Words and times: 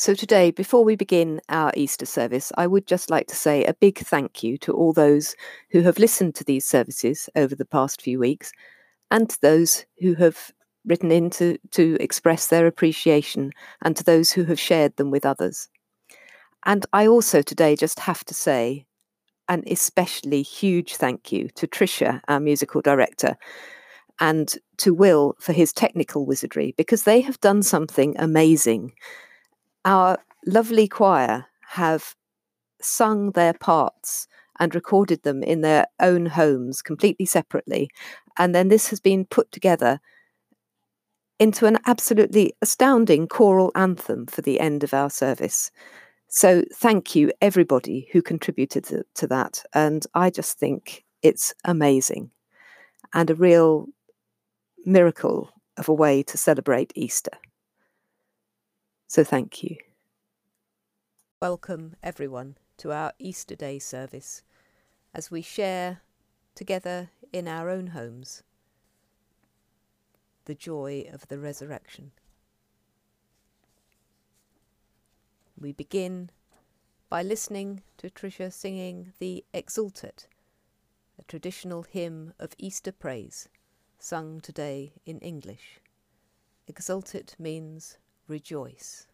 So, 0.00 0.14
today, 0.14 0.52
before 0.52 0.84
we 0.84 0.94
begin 0.94 1.40
our 1.48 1.72
Easter 1.74 2.06
service, 2.06 2.52
I 2.56 2.68
would 2.68 2.86
just 2.86 3.10
like 3.10 3.26
to 3.26 3.34
say 3.34 3.64
a 3.64 3.74
big 3.74 3.98
thank 3.98 4.44
you 4.44 4.56
to 4.58 4.72
all 4.72 4.92
those 4.92 5.34
who 5.72 5.80
have 5.82 5.98
listened 5.98 6.36
to 6.36 6.44
these 6.44 6.64
services 6.64 7.28
over 7.34 7.56
the 7.56 7.64
past 7.64 8.00
few 8.00 8.20
weeks 8.20 8.52
and 9.10 9.28
to 9.28 9.36
those 9.40 9.84
who 9.98 10.14
have 10.14 10.52
written 10.86 11.10
in 11.10 11.30
to, 11.30 11.58
to 11.72 11.96
express 11.98 12.46
their 12.46 12.68
appreciation 12.68 13.50
and 13.82 13.96
to 13.96 14.04
those 14.04 14.30
who 14.30 14.44
have 14.44 14.60
shared 14.60 14.94
them 14.98 15.10
with 15.10 15.26
others. 15.26 15.68
And 16.64 16.86
I 16.92 17.08
also 17.08 17.42
today 17.42 17.74
just 17.74 17.98
have 17.98 18.24
to 18.26 18.34
say 18.34 18.86
an 19.48 19.64
especially 19.66 20.42
huge 20.42 20.94
thank 20.94 21.32
you 21.32 21.48
to 21.56 21.66
Tricia, 21.66 22.20
our 22.28 22.38
musical 22.38 22.82
director, 22.82 23.36
and 24.20 24.54
to 24.76 24.94
Will 24.94 25.34
for 25.40 25.52
his 25.52 25.72
technical 25.72 26.24
wizardry 26.24 26.72
because 26.76 27.02
they 27.02 27.20
have 27.20 27.40
done 27.40 27.64
something 27.64 28.14
amazing. 28.16 28.92
Our 29.84 30.18
lovely 30.46 30.88
choir 30.88 31.46
have 31.70 32.14
sung 32.80 33.32
their 33.32 33.52
parts 33.52 34.26
and 34.60 34.74
recorded 34.74 35.22
them 35.22 35.42
in 35.42 35.60
their 35.60 35.86
own 36.00 36.26
homes 36.26 36.82
completely 36.82 37.26
separately. 37.26 37.90
And 38.38 38.54
then 38.54 38.68
this 38.68 38.88
has 38.90 39.00
been 39.00 39.24
put 39.24 39.50
together 39.52 40.00
into 41.38 41.66
an 41.66 41.78
absolutely 41.86 42.52
astounding 42.62 43.28
choral 43.28 43.70
anthem 43.74 44.26
for 44.26 44.42
the 44.42 44.58
end 44.58 44.82
of 44.82 44.92
our 44.92 45.10
service. 45.10 45.70
So 46.28 46.64
thank 46.74 47.14
you, 47.14 47.32
everybody 47.40 48.08
who 48.12 48.22
contributed 48.22 48.84
to, 48.84 49.04
to 49.14 49.26
that. 49.28 49.64
And 49.72 50.04
I 50.14 50.30
just 50.30 50.58
think 50.58 51.04
it's 51.22 51.54
amazing 51.64 52.30
and 53.14 53.30
a 53.30 53.34
real 53.34 53.86
miracle 54.84 55.50
of 55.76 55.88
a 55.88 55.94
way 55.94 56.22
to 56.24 56.36
celebrate 56.36 56.92
Easter. 56.96 57.32
So 59.10 59.24
thank 59.24 59.62
you. 59.62 59.78
Welcome, 61.40 61.96
everyone, 62.02 62.58
to 62.76 62.92
our 62.92 63.14
Easter 63.18 63.56
Day 63.56 63.78
service 63.78 64.42
as 65.14 65.30
we 65.30 65.40
share 65.40 66.02
together 66.54 67.08
in 67.32 67.48
our 67.48 67.70
own 67.70 67.88
homes 67.88 68.42
the 70.44 70.54
joy 70.54 71.06
of 71.10 71.26
the 71.28 71.38
resurrection. 71.38 72.10
We 75.58 75.72
begin 75.72 76.28
by 77.08 77.22
listening 77.22 77.84
to 77.96 78.10
Tricia 78.10 78.52
singing 78.52 79.14
the 79.20 79.42
Exultet, 79.54 80.26
a 81.18 81.22
traditional 81.22 81.82
hymn 81.82 82.34
of 82.38 82.52
Easter 82.58 82.92
praise 82.92 83.48
sung 83.98 84.42
today 84.42 84.92
in 85.06 85.18
English. 85.20 85.80
Exultet 86.70 87.40
means 87.40 87.96
rejoice. 88.28 89.06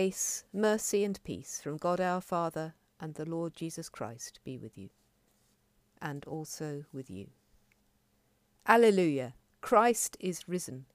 Grace, 0.00 0.44
mercy, 0.50 1.04
and 1.04 1.22
peace 1.24 1.60
from 1.62 1.76
God 1.76 2.00
our 2.00 2.22
Father 2.22 2.72
and 2.98 3.12
the 3.12 3.28
Lord 3.28 3.54
Jesus 3.54 3.90
Christ 3.90 4.40
be 4.44 4.56
with 4.56 4.78
you, 4.78 4.88
and 6.00 6.24
also 6.24 6.86
with 6.90 7.10
you. 7.10 7.26
Alleluia! 8.66 9.34
Christ 9.60 10.16
is 10.18 10.48
risen. 10.48 10.86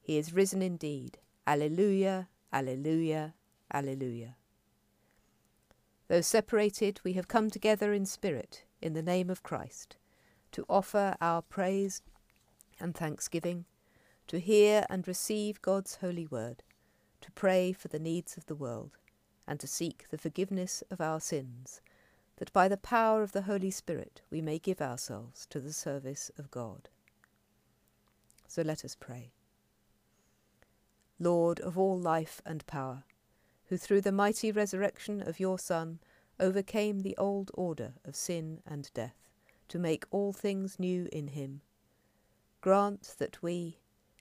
He 0.00 0.16
is 0.16 0.32
risen 0.32 0.62
indeed. 0.62 1.18
Alleluia, 1.44 2.28
Alleluia, 2.52 3.34
Alleluia. 3.74 4.36
Though 6.06 6.20
separated, 6.20 7.00
we 7.02 7.14
have 7.14 7.26
come 7.26 7.50
together 7.50 7.92
in 7.92 8.06
spirit 8.06 8.62
in 8.80 8.92
the 8.92 9.02
name 9.02 9.28
of 9.28 9.42
Christ 9.42 9.96
to 10.52 10.64
offer 10.68 11.16
our 11.20 11.42
praise 11.42 12.02
and 12.78 12.94
thanksgiving, 12.94 13.64
to 14.28 14.38
hear 14.38 14.86
and 14.88 15.08
receive 15.08 15.60
God's 15.60 15.96
holy 15.96 16.26
word 16.26 16.62
to 17.28 17.32
pray 17.32 17.72
for 17.72 17.88
the 17.88 17.98
needs 17.98 18.38
of 18.38 18.46
the 18.46 18.54
world, 18.54 18.96
and 19.46 19.60
to 19.60 19.66
seek 19.66 20.06
the 20.08 20.16
forgiveness 20.16 20.82
of 20.90 20.98
our 20.98 21.20
sins, 21.20 21.82
that 22.38 22.50
by 22.54 22.68
the 22.68 22.76
power 22.78 23.22
of 23.22 23.32
the 23.32 23.42
Holy 23.42 23.70
Spirit 23.70 24.22
we 24.30 24.40
may 24.40 24.58
give 24.58 24.80
ourselves 24.80 25.44
to 25.44 25.60
the 25.60 25.74
service 25.74 26.30
of 26.38 26.50
God. 26.50 26.88
So 28.46 28.62
let 28.62 28.82
us 28.82 28.96
pray. 28.98 29.32
Lord 31.20 31.60
of 31.60 31.76
all 31.76 31.98
life 31.98 32.40
and 32.46 32.66
power, 32.66 33.04
who 33.66 33.76
through 33.76 34.00
the 34.00 34.10
mighty 34.10 34.50
resurrection 34.50 35.20
of 35.20 35.38
your 35.38 35.58
Son 35.58 35.98
overcame 36.40 37.00
the 37.00 37.16
old 37.18 37.50
order 37.52 37.92
of 38.06 38.16
sin 38.16 38.62
and 38.66 38.90
death, 38.94 39.28
to 39.68 39.78
make 39.78 40.06
all 40.10 40.32
things 40.32 40.78
new 40.78 41.06
in 41.12 41.26
him, 41.26 41.60
grant 42.62 43.16
that 43.18 43.42
we, 43.42 43.80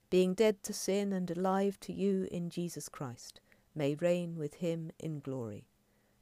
being 0.09 0.33
dead 0.33 0.63
to 0.63 0.73
sin 0.73 1.11
and 1.11 1.29
alive 1.29 1.79
to 1.81 1.93
you 1.93 2.27
in 2.31 2.49
Jesus 2.49 2.87
Christ, 2.89 3.41
may 3.75 3.95
reign 3.95 4.37
with 4.37 4.55
him 4.55 4.91
in 4.99 5.19
glory, 5.19 5.65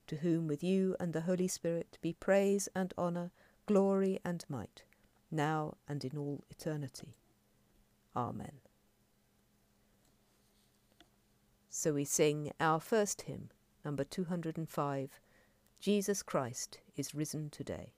to 0.07 0.17
whom 0.17 0.47
with 0.47 0.63
you 0.63 0.95
and 0.99 1.13
the 1.13 1.21
Holy 1.21 1.47
Spirit 1.47 1.97
be 2.01 2.13
praise 2.13 2.67
and 2.75 2.93
honour, 2.97 3.31
glory 3.65 4.19
and 4.25 4.43
might, 4.49 4.83
now 5.31 5.75
and 5.87 6.03
in 6.03 6.17
all 6.17 6.43
eternity. 6.49 7.15
Amen. 8.15 8.59
So 11.69 11.93
we 11.93 12.05
sing 12.05 12.51
our 12.59 12.79
first 12.79 13.23
hymn, 13.23 13.49
number 13.83 14.03
205, 14.03 15.19
Jesus 15.79 16.23
Christ 16.23 16.79
is 16.95 17.13
risen 17.13 17.49
today. 17.49 17.93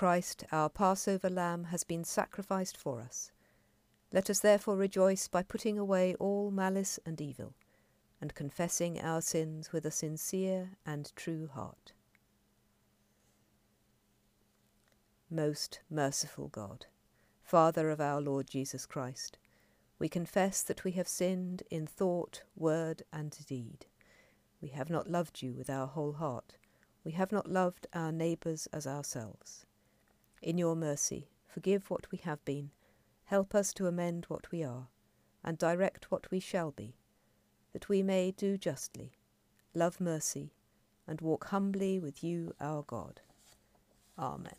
Christ, 0.00 0.44
our 0.50 0.70
Passover 0.70 1.28
lamb, 1.28 1.64
has 1.64 1.84
been 1.84 2.04
sacrificed 2.04 2.74
for 2.74 3.02
us. 3.02 3.32
Let 4.10 4.30
us 4.30 4.40
therefore 4.40 4.78
rejoice 4.78 5.28
by 5.28 5.42
putting 5.42 5.78
away 5.78 6.14
all 6.14 6.50
malice 6.50 6.98
and 7.04 7.20
evil, 7.20 7.52
and 8.18 8.34
confessing 8.34 8.98
our 8.98 9.20
sins 9.20 9.74
with 9.74 9.84
a 9.84 9.90
sincere 9.90 10.70
and 10.86 11.14
true 11.16 11.50
heart. 11.52 11.92
Most 15.30 15.80
merciful 15.90 16.48
God, 16.48 16.86
Father 17.42 17.90
of 17.90 18.00
our 18.00 18.22
Lord 18.22 18.46
Jesus 18.48 18.86
Christ, 18.86 19.36
we 19.98 20.08
confess 20.08 20.62
that 20.62 20.82
we 20.82 20.92
have 20.92 21.08
sinned 21.08 21.62
in 21.70 21.86
thought, 21.86 22.42
word, 22.56 23.02
and 23.12 23.36
deed. 23.46 23.84
We 24.62 24.70
have 24.70 24.88
not 24.88 25.10
loved 25.10 25.42
you 25.42 25.52
with 25.52 25.68
our 25.68 25.88
whole 25.88 26.14
heart. 26.14 26.56
We 27.04 27.12
have 27.12 27.32
not 27.32 27.50
loved 27.50 27.86
our 27.92 28.10
neighbours 28.10 28.66
as 28.72 28.86
ourselves. 28.86 29.66
In 30.42 30.56
your 30.56 30.74
mercy, 30.74 31.28
forgive 31.46 31.90
what 31.90 32.10
we 32.10 32.18
have 32.18 32.42
been, 32.44 32.70
help 33.24 33.54
us 33.54 33.74
to 33.74 33.86
amend 33.86 34.24
what 34.28 34.50
we 34.50 34.64
are, 34.64 34.88
and 35.44 35.58
direct 35.58 36.10
what 36.10 36.30
we 36.30 36.40
shall 36.40 36.70
be, 36.70 36.96
that 37.72 37.88
we 37.88 38.02
may 38.02 38.30
do 38.30 38.56
justly, 38.56 39.12
love 39.74 40.00
mercy, 40.00 40.52
and 41.06 41.20
walk 41.20 41.48
humbly 41.48 41.98
with 41.98 42.24
you, 42.24 42.54
our 42.60 42.82
God. 42.82 43.20
Amen. 44.18 44.54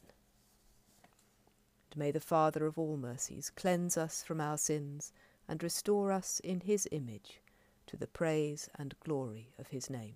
And 1.91 1.97
may 1.97 2.11
the 2.11 2.19
Father 2.19 2.65
of 2.65 2.77
all 2.77 2.97
mercies 2.97 3.49
cleanse 3.49 3.97
us 3.97 4.23
from 4.23 4.39
our 4.39 4.57
sins 4.57 5.11
and 5.47 5.63
restore 5.63 6.11
us 6.11 6.39
in 6.43 6.61
his 6.61 6.87
image 6.91 7.41
to 7.87 7.97
the 7.97 8.07
praise 8.07 8.69
and 8.77 8.95
glory 9.03 9.49
of 9.57 9.67
his 9.67 9.89
name. 9.89 10.15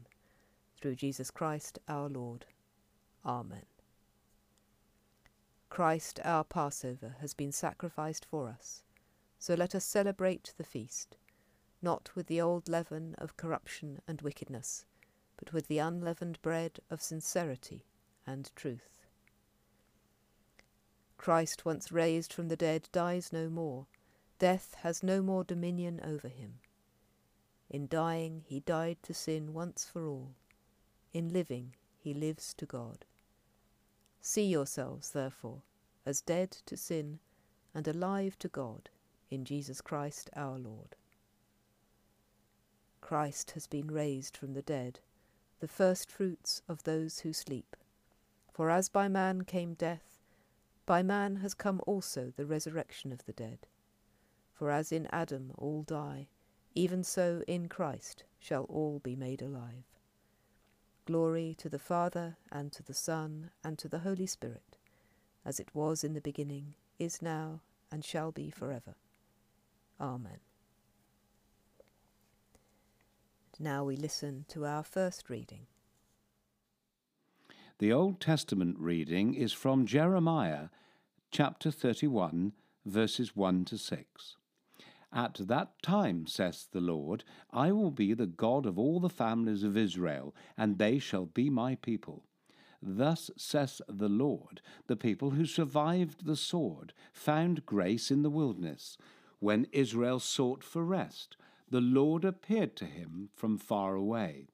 Through 0.79 0.95
Jesus 0.95 1.31
Christ 1.31 1.79
our 1.87 2.07
Lord. 2.07 2.45
Amen. 3.25 3.74
Christ, 5.75 6.21
our 6.23 6.45
Passover, 6.45 7.17
has 7.19 7.33
been 7.33 7.51
sacrificed 7.51 8.23
for 8.23 8.47
us. 8.47 8.81
So 9.37 9.55
let 9.55 9.75
us 9.75 9.83
celebrate 9.83 10.53
the 10.57 10.63
feast, 10.63 11.17
not 11.81 12.15
with 12.15 12.27
the 12.27 12.39
old 12.39 12.69
leaven 12.69 13.13
of 13.17 13.35
corruption 13.35 13.99
and 14.07 14.21
wickedness, 14.21 14.85
but 15.35 15.51
with 15.51 15.67
the 15.67 15.79
unleavened 15.79 16.41
bread 16.41 16.79
of 16.89 17.01
sincerity 17.01 17.83
and 18.25 18.55
truth. 18.55 19.05
Christ, 21.17 21.65
once 21.65 21.91
raised 21.91 22.31
from 22.31 22.47
the 22.47 22.55
dead, 22.55 22.87
dies 22.93 23.33
no 23.33 23.49
more. 23.49 23.85
Death 24.39 24.77
has 24.79 25.03
no 25.03 25.21
more 25.21 25.43
dominion 25.43 25.99
over 26.05 26.29
him. 26.29 26.59
In 27.69 27.89
dying, 27.89 28.45
he 28.47 28.61
died 28.61 28.99
to 29.03 29.13
sin 29.13 29.53
once 29.53 29.83
for 29.83 30.07
all. 30.07 30.35
In 31.11 31.33
living, 31.33 31.75
he 31.97 32.13
lives 32.13 32.53
to 32.53 32.65
God. 32.65 33.03
See 34.27 34.47
yourselves, 34.47 35.11
therefore, 35.11 35.61
as 36.03 36.19
dead 36.19 36.49
to 36.65 36.75
sin 36.75 37.19
and 37.75 37.87
alive 37.87 38.39
to 38.39 38.47
God 38.47 38.89
in 39.29 39.45
Jesus 39.45 39.81
Christ 39.81 40.31
our 40.35 40.57
Lord. 40.57 40.95
Christ 43.01 43.51
has 43.51 43.67
been 43.67 43.91
raised 43.91 44.35
from 44.35 44.53
the 44.55 44.63
dead, 44.63 44.99
the 45.59 45.67
firstfruits 45.67 46.63
of 46.67 46.81
those 46.85 47.19
who 47.19 47.33
sleep. 47.33 47.75
For 48.51 48.71
as 48.71 48.89
by 48.89 49.07
man 49.07 49.43
came 49.43 49.75
death, 49.75 50.17
by 50.87 51.03
man 51.03 51.35
has 51.35 51.53
come 51.53 51.79
also 51.85 52.33
the 52.35 52.47
resurrection 52.47 53.11
of 53.11 53.23
the 53.27 53.33
dead. 53.33 53.67
For 54.55 54.71
as 54.71 54.91
in 54.91 55.05
Adam 55.11 55.51
all 55.55 55.83
die, 55.83 56.29
even 56.73 57.03
so 57.03 57.43
in 57.47 57.69
Christ 57.69 58.23
shall 58.39 58.63
all 58.63 58.97
be 58.97 59.15
made 59.15 59.43
alive. 59.43 59.94
Glory 61.05 61.55
to 61.59 61.69
the 61.69 61.79
Father, 61.79 62.37
and 62.51 62.71
to 62.71 62.81
the 62.81 62.93
Son, 62.93 63.51
and 63.63 63.77
to 63.77 63.87
the 63.87 63.99
Holy 63.99 64.25
Spirit, 64.25 64.77
as 65.45 65.59
it 65.59 65.69
was 65.73 66.03
in 66.03 66.13
the 66.13 66.21
beginning, 66.21 66.73
is 66.97 67.21
now, 67.21 67.61
and 67.91 68.03
shall 68.03 68.31
be 68.31 68.49
for 68.49 68.71
ever. 68.71 68.95
Amen. 70.01 70.39
Now 73.59 73.83
we 73.83 73.95
listen 73.95 74.45
to 74.49 74.65
our 74.65 74.83
first 74.83 75.29
reading. 75.29 75.67
The 77.77 77.93
Old 77.93 78.19
Testament 78.19 78.77
reading 78.79 79.35
is 79.35 79.53
from 79.53 79.85
Jeremiah 79.85 80.69
chapter 81.29 81.71
31, 81.71 82.53
verses 82.85 83.35
1 83.35 83.65
to 83.65 83.77
6. 83.77 84.37
At 85.15 85.35
that 85.47 85.81
time, 85.81 86.27
says 86.27 86.67
the 86.69 86.81
Lord, 86.81 87.23
I 87.49 87.71
will 87.71 87.89
be 87.89 88.13
the 88.13 88.27
God 88.27 88.65
of 88.65 88.77
all 88.77 88.99
the 88.99 89.09
families 89.09 89.63
of 89.63 89.77
Israel, 89.77 90.35
and 90.57 90.77
they 90.77 90.99
shall 90.99 91.25
be 91.25 91.49
my 91.49 91.75
people. 91.75 92.25
Thus 92.81 93.31
says 93.37 93.81
the 93.87 94.09
Lord, 94.09 94.61
the 94.87 94.97
people 94.97 95.31
who 95.31 95.45
survived 95.45 96.25
the 96.25 96.35
sword 96.35 96.93
found 97.13 97.65
grace 97.65 98.11
in 98.11 98.23
the 98.23 98.29
wilderness. 98.29 98.97
When 99.39 99.67
Israel 99.71 100.19
sought 100.19 100.65
for 100.65 100.83
rest, 100.83 101.37
the 101.69 101.79
Lord 101.79 102.25
appeared 102.25 102.75
to 102.75 102.85
him 102.85 103.29
from 103.33 103.57
far 103.57 103.95
away. 103.95 104.49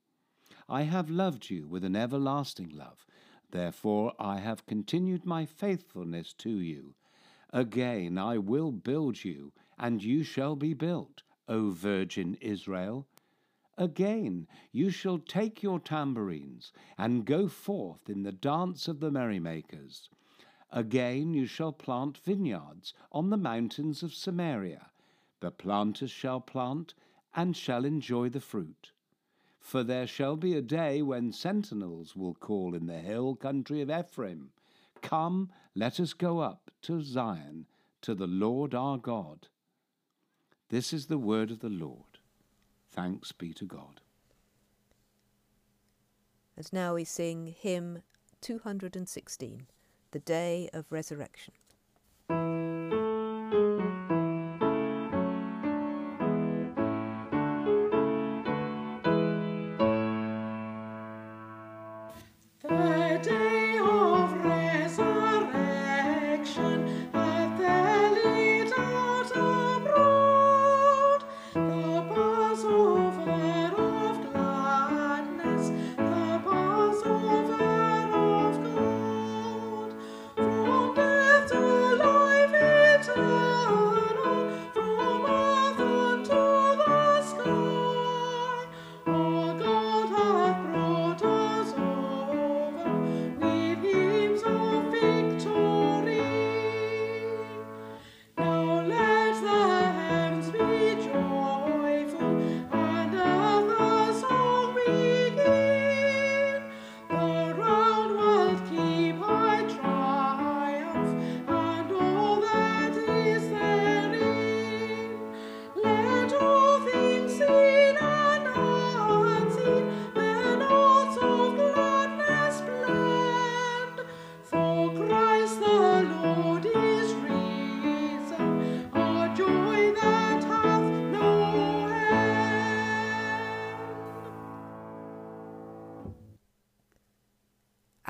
I 0.70 0.84
have 0.84 1.10
loved 1.10 1.50
you 1.50 1.68
with 1.68 1.84
an 1.84 1.96
everlasting 1.96 2.70
love. 2.70 3.08
Therefore 3.50 4.14
I 4.20 4.38
have 4.38 4.68
continued 4.68 5.26
my 5.26 5.48
faithfulness 5.48 6.34
to 6.34 6.52
you. 6.52 6.94
Again 7.52 8.20
I 8.20 8.38
will 8.38 8.72
build 8.72 9.26
you, 9.26 9.54
and 9.82 10.04
you 10.04 10.24
shall 10.24 10.56
be 10.56 10.76
built, 10.76 11.24
O 11.48 11.72
Virgin 11.72 12.38
Israel. 12.40 13.08
Again 13.80 14.48
you 14.72 14.92
shall 14.92 15.18
take 15.18 15.64
your 15.64 15.80
tambourines, 15.80 16.72
and 17.00 17.26
go 17.26 17.48
forth 17.48 18.08
in 18.08 18.22
the 18.22 18.32
dance 18.32 18.88
of 18.88 19.00
the 19.00 19.10
merrymakers. 19.10 20.08
Again 20.72 21.34
you 21.34 21.48
shall 21.48 21.72
plant 21.74 22.20
vineyards 22.20 22.94
on 23.12 23.32
the 23.32 23.38
mountains 23.38 24.04
of 24.04 24.14
Samaria. 24.14 24.92
The 25.40 25.50
planters 25.50 26.12
shall 26.12 26.42
plant, 26.42 26.94
and 27.36 27.58
shall 27.58 27.84
enjoy 27.84 28.30
the 28.30 28.40
fruit. 28.40 28.92
For 29.60 29.84
there 29.84 30.06
shall 30.06 30.36
be 30.36 30.54
a 30.54 30.62
day 30.62 31.02
when 31.02 31.32
sentinels 31.32 32.16
will 32.16 32.36
call 32.36 32.76
in 32.76 32.86
the 32.86 33.00
hill 33.00 33.36
country 33.36 33.82
of 33.82 33.90
Ephraim, 33.90 34.52
Come, 35.02 35.50
let 35.74 36.00
us 36.00 36.14
go 36.14 36.40
up 36.40 36.70
to 36.84 37.02
Zion, 37.02 37.66
to 38.02 38.14
the 38.14 38.28
Lord 38.28 38.76
our 38.76 39.00
God. 39.00 39.48
This 40.72 40.94
is 40.94 41.08
the 41.08 41.18
word 41.18 41.52
of 41.52 41.60
the 41.60 41.68
Lord. 41.68 42.20
Thanks 42.94 43.34
be 43.34 43.54
to 43.56 43.66
God. 43.66 44.00
And 46.56 46.72
now 46.72 46.94
we 46.94 47.04
sing 47.04 47.54
hymn 47.60 48.04
216, 48.40 49.68
The 50.12 50.20
Day 50.20 50.70
of 50.72 50.86
Resurrection. 50.90 51.56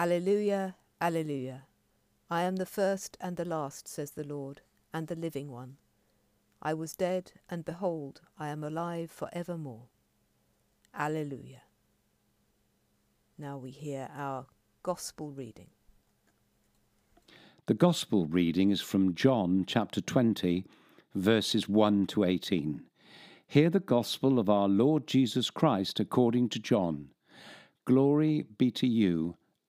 Alleluia, 0.02 0.78
Alleluia. 1.00 1.68
I 2.28 2.42
am 2.42 2.56
the 2.56 2.66
first 2.66 3.20
and 3.22 3.38
the 3.38 3.46
last, 3.46 3.88
says 3.88 4.10
the 4.10 4.24
Lord, 4.24 4.62
and 4.92 5.06
the 5.06 5.16
living 5.16 5.52
one. 5.52 5.78
I 6.60 6.74
was 6.74 6.96
dead, 6.96 7.34
and 7.52 7.64
behold, 7.64 8.22
I 8.36 8.48
am 8.48 8.64
alive 8.64 9.12
for 9.12 9.30
evermore. 9.32 9.90
Alleluia. 10.96 11.62
Now 13.38 13.60
we 13.60 13.70
hear 13.70 14.10
our 14.18 14.48
Gospel 14.82 15.30
reading. 15.30 15.68
The 17.68 17.76
Gospel 17.76 18.26
reading 18.26 18.72
is 18.72 18.82
from 18.82 19.14
John 19.14 19.66
chapter 19.68 20.02
20, 20.02 20.66
verses 21.14 21.70
1 21.70 22.08
to 22.08 22.24
18. 22.24 22.82
Hear 23.46 23.70
the 23.70 23.80
Gospel 23.80 24.40
of 24.40 24.50
our 24.50 24.68
Lord 24.68 25.06
Jesus 25.06 25.52
Christ 25.52 26.00
according 26.00 26.50
to 26.50 26.60
John. 26.60 27.10
Glory 27.86 28.48
be 28.58 28.72
to 28.72 28.88
you, 28.88 29.36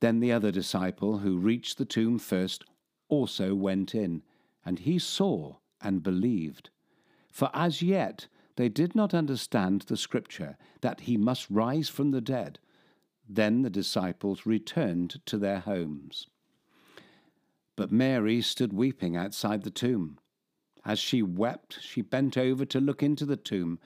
Then 0.00 0.20
the 0.20 0.32
other 0.32 0.50
disciple, 0.50 1.18
who 1.18 1.38
reached 1.38 1.78
the 1.78 1.84
tomb 1.84 2.18
first, 2.18 2.64
also 3.08 3.54
went 3.54 3.94
in, 3.94 4.22
and 4.64 4.80
he 4.80 4.98
saw 4.98 5.56
and 5.80 6.02
believed. 6.02 6.70
For 7.30 7.50
as 7.54 7.82
yet 7.82 8.26
they 8.56 8.68
did 8.68 8.94
not 8.94 9.14
understand 9.14 9.82
the 9.82 9.96
scripture 9.96 10.56
that 10.80 11.00
he 11.00 11.16
must 11.16 11.48
rise 11.50 11.88
from 11.88 12.10
the 12.10 12.20
dead. 12.20 12.58
Then 13.28 13.62
the 13.62 13.70
disciples 13.70 14.44
returned 14.44 15.20
to 15.26 15.38
their 15.38 15.60
homes. 15.60 16.26
But 17.76 17.92
Mary 17.92 18.42
stood 18.42 18.72
weeping 18.72 19.16
outside 19.16 19.62
the 19.62 19.70
tomb. 19.70 20.18
As 20.84 20.98
she 20.98 21.22
wept, 21.22 21.78
she 21.80 22.02
bent 22.02 22.36
over 22.36 22.64
to 22.64 22.80
look 22.80 23.02
into 23.02 23.24
the 23.24 23.36
tomb, 23.36 23.78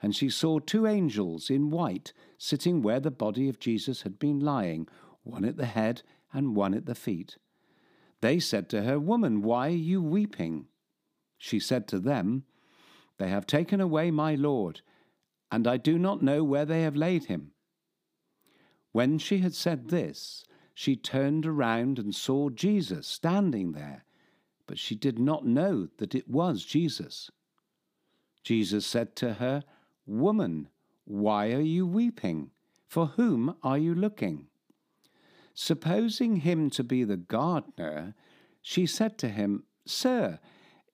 and 0.00 0.14
she 0.14 0.30
saw 0.30 0.58
two 0.58 0.86
angels 0.86 1.50
in 1.50 1.70
white 1.70 2.12
sitting 2.38 2.82
where 2.82 3.00
the 3.00 3.10
body 3.10 3.48
of 3.48 3.58
Jesus 3.58 4.02
had 4.02 4.18
been 4.18 4.40
lying, 4.40 4.88
one 5.22 5.44
at 5.44 5.56
the 5.56 5.66
head 5.66 6.02
and 6.32 6.56
one 6.56 6.74
at 6.74 6.86
the 6.86 6.94
feet. 6.94 7.36
They 8.20 8.38
said 8.38 8.68
to 8.70 8.82
her, 8.82 8.98
Woman, 8.98 9.42
why 9.42 9.68
are 9.68 9.70
you 9.70 10.02
weeping? 10.02 10.66
She 11.38 11.58
said 11.58 11.88
to 11.88 11.98
them, 11.98 12.44
They 13.18 13.28
have 13.28 13.46
taken 13.46 13.80
away 13.80 14.10
my 14.10 14.34
Lord, 14.34 14.80
and 15.50 15.66
I 15.66 15.76
do 15.76 15.98
not 15.98 16.22
know 16.22 16.44
where 16.44 16.64
they 16.64 16.82
have 16.82 16.96
laid 16.96 17.24
him. 17.24 17.52
When 18.92 19.18
she 19.18 19.38
had 19.38 19.54
said 19.54 19.88
this, 19.88 20.44
she 20.74 20.96
turned 20.96 21.46
around 21.46 21.98
and 21.98 22.14
saw 22.14 22.48
Jesus 22.50 23.06
standing 23.06 23.72
there 23.72 24.04
but 24.66 24.78
she 24.78 24.94
did 24.94 25.18
not 25.18 25.44
know 25.44 25.88
that 25.98 26.14
it 26.14 26.28
was 26.28 26.64
Jesus. 26.64 27.30
Jesus 28.42 28.86
said 28.86 29.14
to 29.16 29.34
her, 29.34 29.64
Woman, 30.06 30.68
why 31.04 31.52
are 31.52 31.60
you 31.60 31.86
weeping? 31.86 32.50
For 32.88 33.06
whom 33.06 33.54
are 33.62 33.76
you 33.76 33.94
looking? 33.94 34.46
Supposing 35.54 36.36
him 36.36 36.70
to 36.70 36.84
be 36.84 37.04
the 37.04 37.16
gardener, 37.16 38.14
she 38.62 38.86
said 38.86 39.18
to 39.18 39.28
him, 39.28 39.64
Sir, 39.86 40.38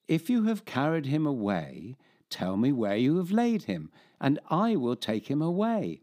if 0.07 0.29
you 0.29 0.43
have 0.45 0.65
carried 0.65 1.05
him 1.05 1.25
away, 1.25 1.95
tell 2.29 2.57
me 2.57 2.71
where 2.71 2.97
you 2.97 3.17
have 3.17 3.31
laid 3.31 3.63
him, 3.63 3.91
and 4.19 4.39
I 4.49 4.75
will 4.75 4.95
take 4.95 5.27
him 5.27 5.41
away. 5.41 6.01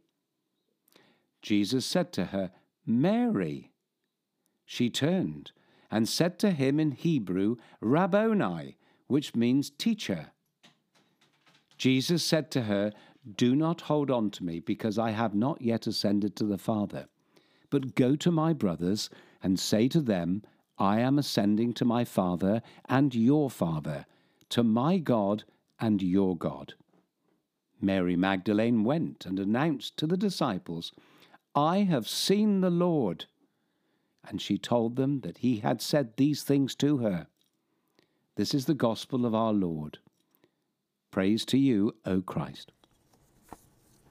Jesus 1.42 1.84
said 1.84 2.12
to 2.14 2.26
her, 2.26 2.50
Mary. 2.84 3.72
She 4.64 4.90
turned 4.90 5.52
and 5.90 6.08
said 6.08 6.38
to 6.40 6.50
him 6.50 6.80
in 6.80 6.92
Hebrew, 6.92 7.56
Rabboni, 7.80 8.76
which 9.06 9.34
means 9.34 9.70
teacher. 9.70 10.32
Jesus 11.76 12.24
said 12.24 12.50
to 12.52 12.62
her, 12.62 12.92
Do 13.36 13.54
not 13.54 13.82
hold 13.82 14.10
on 14.10 14.30
to 14.32 14.44
me, 14.44 14.60
because 14.60 14.98
I 14.98 15.10
have 15.10 15.34
not 15.34 15.60
yet 15.60 15.86
ascended 15.86 16.36
to 16.36 16.44
the 16.44 16.58
Father. 16.58 17.06
But 17.70 17.94
go 17.94 18.16
to 18.16 18.30
my 18.30 18.52
brothers 18.52 19.10
and 19.42 19.58
say 19.58 19.88
to 19.88 20.00
them, 20.00 20.42
I 20.78 21.00
am 21.00 21.18
ascending 21.18 21.72
to 21.74 21.84
my 21.84 22.04
Father 22.04 22.62
and 22.88 23.14
your 23.14 23.50
Father, 23.50 24.06
to 24.50 24.62
my 24.62 24.98
God 24.98 25.44
and 25.80 26.02
your 26.02 26.36
God. 26.36 26.74
Mary 27.80 28.16
Magdalene 28.16 28.84
went 28.84 29.26
and 29.26 29.38
announced 29.38 29.96
to 29.98 30.06
the 30.06 30.16
disciples, 30.16 30.92
I 31.54 31.78
have 31.80 32.08
seen 32.08 32.60
the 32.60 32.70
Lord 32.70 33.26
and 34.28 34.40
she 34.42 34.58
told 34.58 34.96
them 34.96 35.20
that 35.20 35.38
he 35.38 35.58
had 35.58 35.80
said 35.80 36.16
these 36.16 36.42
things 36.42 36.74
to 36.76 36.98
her. 36.98 37.26
This 38.36 38.54
is 38.54 38.66
the 38.66 38.74
gospel 38.74 39.24
of 39.24 39.34
our 39.34 39.52
Lord. 39.52 39.98
Praise 41.10 41.44
to 41.46 41.58
you, 41.58 41.94
O 42.04 42.20
Christ. 42.20 42.72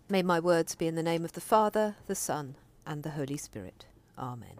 May 0.10 0.24
my 0.24 0.39
words 0.39 0.76
be 0.76 0.88
in 0.88 0.96
the 0.96 1.04
name 1.04 1.26
of 1.26 1.34
the 1.34 1.41
Father, 1.41 1.96
the 2.08 2.15
Son, 2.15 2.56
and 2.86 3.04
the 3.04 3.12
Holy 3.12 3.38
Spirit. 3.38 3.86
Amen. 4.17 4.60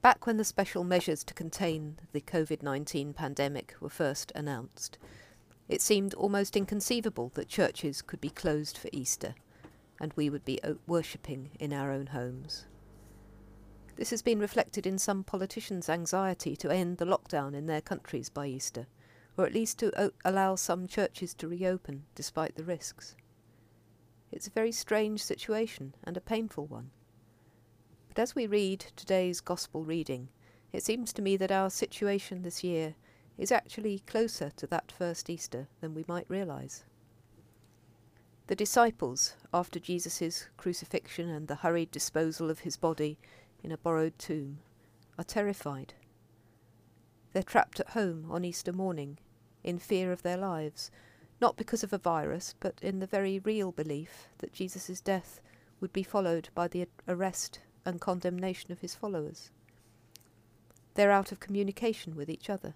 Back 0.00 0.26
when 0.26 0.36
the 0.36 0.44
special 0.44 0.84
measures 0.84 1.24
to 1.24 1.34
contain 1.34 1.98
the 2.12 2.20
COVID 2.20 2.62
19 2.62 3.12
pandemic 3.12 3.74
were 3.80 3.88
first 3.88 4.30
announced, 4.34 4.96
it 5.68 5.82
seemed 5.82 6.14
almost 6.14 6.56
inconceivable 6.56 7.30
that 7.34 7.48
churches 7.48 8.00
could 8.00 8.20
be 8.20 8.30
closed 8.30 8.78
for 8.78 8.88
Easter 8.92 9.34
and 10.00 10.12
we 10.14 10.30
would 10.30 10.44
be 10.44 10.62
uh, 10.62 10.74
worshipping 10.86 11.50
in 11.58 11.72
our 11.72 11.90
own 11.90 12.06
homes. 12.06 12.66
This 13.96 14.10
has 14.10 14.22
been 14.22 14.38
reflected 14.38 14.86
in 14.86 14.98
some 14.98 15.24
politicians' 15.24 15.88
anxiety 15.88 16.54
to 16.56 16.70
end 16.70 16.98
the 16.98 17.04
lockdown 17.04 17.54
in 17.54 17.66
their 17.66 17.80
countries 17.80 18.28
by 18.28 18.46
Easter, 18.46 18.86
or 19.36 19.44
at 19.44 19.52
least 19.52 19.78
to 19.80 20.00
o- 20.00 20.12
allow 20.24 20.54
some 20.54 20.86
churches 20.86 21.34
to 21.34 21.48
reopen 21.48 22.04
despite 22.14 22.54
the 22.54 22.62
risks. 22.62 23.16
It's 24.30 24.46
a 24.46 24.50
very 24.50 24.72
strange 24.72 25.22
situation 25.22 25.94
and 26.04 26.16
a 26.16 26.20
painful 26.20 26.66
one. 26.66 26.90
But 28.08 28.18
as 28.18 28.34
we 28.34 28.46
read 28.46 28.80
today's 28.96 29.40
Gospel 29.40 29.84
reading, 29.84 30.28
it 30.72 30.82
seems 30.82 31.12
to 31.14 31.22
me 31.22 31.36
that 31.36 31.52
our 31.52 31.70
situation 31.70 32.42
this 32.42 32.62
year 32.62 32.94
is 33.38 33.52
actually 33.52 34.00
closer 34.00 34.50
to 34.56 34.66
that 34.66 34.92
first 34.92 35.30
Easter 35.30 35.68
than 35.80 35.94
we 35.94 36.04
might 36.08 36.26
realize. 36.28 36.84
The 38.48 38.56
disciples, 38.56 39.36
after 39.52 39.78
Jesus' 39.78 40.48
crucifixion 40.56 41.28
and 41.28 41.48
the 41.48 41.56
hurried 41.56 41.90
disposal 41.90 42.50
of 42.50 42.60
his 42.60 42.76
body, 42.76 43.18
in 43.62 43.72
a 43.72 43.78
borrowed 43.78 44.18
tomb, 44.18 44.58
are 45.18 45.24
terrified. 45.24 45.94
They're 47.32 47.42
trapped 47.42 47.78
at 47.80 47.90
home 47.90 48.26
on 48.30 48.44
Easter 48.44 48.72
morning, 48.72 49.18
in 49.62 49.78
fear 49.78 50.12
of 50.12 50.22
their 50.22 50.36
lives, 50.36 50.90
not 51.40 51.56
because 51.56 51.82
of 51.82 51.92
a 51.92 51.98
virus, 51.98 52.54
but 52.60 52.74
in 52.82 52.98
the 52.98 53.06
very 53.06 53.38
real 53.38 53.72
belief 53.72 54.28
that 54.38 54.52
Jesus' 54.52 55.00
death 55.00 55.40
would 55.80 55.92
be 55.92 56.02
followed 56.02 56.48
by 56.54 56.68
the 56.68 56.86
arrest 57.06 57.60
and 57.84 58.00
condemnation 58.00 58.72
of 58.72 58.80
his 58.80 58.94
followers. 58.94 59.50
They're 60.94 61.12
out 61.12 61.30
of 61.30 61.40
communication 61.40 62.16
with 62.16 62.28
each 62.28 62.50
other, 62.50 62.74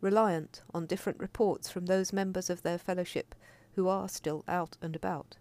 reliant 0.00 0.62
on 0.72 0.86
different 0.86 1.20
reports 1.20 1.70
from 1.70 1.86
those 1.86 2.12
members 2.12 2.48
of 2.48 2.62
their 2.62 2.78
fellowship 2.78 3.34
who 3.74 3.88
are 3.88 4.08
still 4.08 4.44
out 4.48 4.76
and 4.80 4.96
about, 4.96 5.36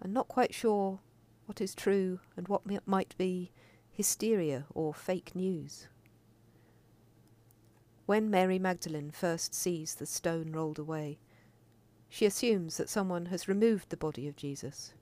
and 0.00 0.14
not 0.14 0.28
quite 0.28 0.54
sure 0.54 1.00
what 1.44 1.60
is 1.60 1.74
true 1.74 2.20
and 2.36 2.48
what 2.48 2.62
might 2.86 3.16
be 3.18 3.50
hysteria 3.90 4.64
or 4.74 4.94
fake 4.94 5.34
news. 5.34 5.88
When 8.08 8.30
Mary 8.30 8.58
Magdalene 8.58 9.10
first 9.10 9.52
sees 9.52 9.94
the 9.94 10.06
stone 10.06 10.50
rolled 10.50 10.78
away, 10.78 11.18
she 12.08 12.24
assumes 12.24 12.78
that 12.78 12.88
someone 12.88 13.26
has 13.26 13.48
removed 13.48 13.90
the 13.90 13.98
body 13.98 14.26
of 14.26 14.34
Jesus, 14.34 14.94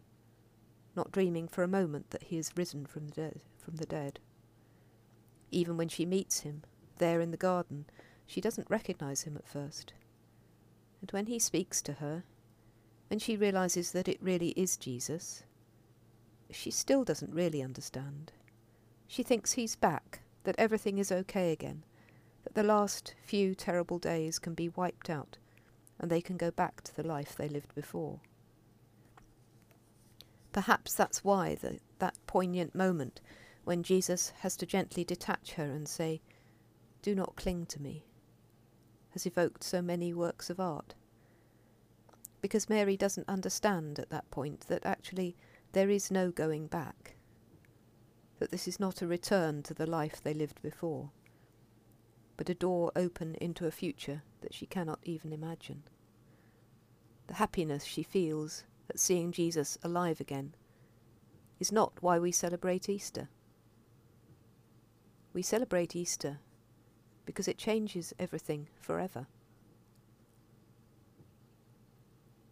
not 0.97 1.13
dreaming 1.13 1.47
for 1.47 1.63
a 1.63 1.69
moment 1.69 2.11
that 2.11 2.25
he 2.25 2.35
has 2.35 2.57
risen 2.57 2.85
from 2.85 3.07
the 3.07 3.15
dead. 3.15 3.43
From 3.59 3.77
the 3.77 3.87
dead. 3.87 4.19
Even 5.53 5.77
when 5.77 5.89
she 5.89 6.05
meets 6.05 6.41
him, 6.41 6.65
there 6.99 7.21
in 7.21 7.31
the 7.31 7.37
garden, 7.37 7.85
she 8.27 8.41
doesn't 8.41 8.69
recognize 8.69 9.23
him 9.23 9.37
at 9.37 9.47
first. 9.47 9.93
And 11.01 11.09
when 11.13 11.27
he 11.27 11.39
speaks 11.39 11.81
to 11.83 11.93
her, 11.93 12.25
when 13.09 13.21
she 13.21 13.37
realizes 13.37 13.93
that 13.93 14.09
it 14.09 14.19
really 14.21 14.49
is 14.57 14.77
Jesus, 14.77 15.45
she 16.51 16.73
still 16.73 17.05
doesn't 17.05 17.33
really 17.33 17.63
understand. 17.63 18.33
She 19.07 19.23
thinks 19.23 19.53
he's 19.53 19.77
back, 19.77 20.23
that 20.43 20.57
everything 20.59 20.99
is 20.99 21.13
okay 21.13 21.53
again, 21.53 21.85
the 22.57 22.63
last 22.63 23.15
few 23.23 23.55
terrible 23.55 23.99
days 23.99 24.39
can 24.39 24.55
be 24.55 24.71
wiped 24.71 25.11
out, 25.11 25.37
and 26.01 26.11
they 26.11 26.23
can 26.23 26.39
go 26.39 26.51
back 26.51 26.81
to 26.81 26.97
the 26.97 27.07
life 27.07 27.37
they 27.37 27.51
lived 27.51 27.75
before. 27.75 28.19
Perhaps 30.53 30.95
that's 30.95 31.23
why 31.23 31.55
the, 31.55 31.81
that 31.99 32.17
poignant 32.27 32.75
moment 32.75 33.21
when 33.65 33.83
Jesus 33.83 34.33
has 34.39 34.57
to 34.57 34.65
gently 34.65 35.05
detach 35.05 35.53
her 35.53 35.65
and 35.65 35.87
say, 35.87 36.23
Do 37.03 37.15
not 37.15 37.37
cling 37.37 37.67
to 37.67 37.83
me, 37.83 38.07
has 39.11 39.27
evoked 39.27 39.63
so 39.63 39.83
many 39.83 40.15
works 40.15 40.49
of 40.49 40.59
art. 40.59 40.95
Because 42.41 42.71
Mary 42.71 42.97
doesn't 42.97 43.29
understand 43.29 43.99
at 43.99 44.09
that 44.09 44.31
point 44.31 44.61
that 44.69 44.87
actually 44.87 45.37
there 45.73 45.91
is 45.91 46.11
no 46.11 46.31
going 46.31 46.69
back, 46.69 47.17
that 48.39 48.51
this 48.51 48.67
is 48.67 48.81
not 48.81 49.03
a 49.03 49.07
return 49.07 49.63
to 49.65 49.75
the 49.75 49.87
life 49.87 50.23
they 50.23 50.33
lived 50.33 50.63
before, 50.63 51.11
but 52.37 52.49
a 52.49 52.55
door 52.55 52.93
open 52.95 53.35
into 53.37 53.67
a 53.67 53.71
future 53.71 54.23
that 54.41 54.55
she 54.55 54.67
cannot 54.67 54.99
even 55.03 55.33
imagine. 55.33 55.83
The 57.27 57.35
happiness 57.35 57.85
she 57.85 58.03
feels 58.03 58.65
at 58.89 59.01
seeing 59.01 59.33
Jesus 59.33 59.79
alive 59.83 60.21
again 60.21 60.55
is 61.59 61.73
not 61.73 61.93
why 62.01 62.19
we 62.19 62.33
celebrate 62.33 62.89
Easter. 62.89 63.29
We 65.33 65.43
celebrate 65.43 65.97
Easter 65.97 66.39
because 67.25 67.49
it 67.49 67.59
changes 67.59 68.15
everything 68.19 68.69
forever. 68.81 69.27